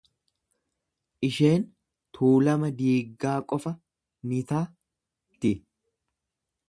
[1.27, 1.65] Isheen
[2.17, 3.75] tuulama diiggaa qofa
[4.33, 5.53] ni ta'ti.